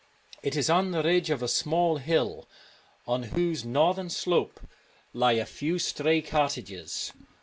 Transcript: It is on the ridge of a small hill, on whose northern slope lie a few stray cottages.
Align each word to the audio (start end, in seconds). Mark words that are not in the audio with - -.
It 0.41 0.55
is 0.55 0.67
on 0.67 0.89
the 0.89 1.03
ridge 1.03 1.29
of 1.29 1.43
a 1.43 1.47
small 1.47 1.97
hill, 1.97 2.49
on 3.05 3.21
whose 3.37 3.63
northern 3.63 4.09
slope 4.09 4.59
lie 5.13 5.33
a 5.33 5.45
few 5.45 5.77
stray 5.77 6.23
cottages. 6.23 7.13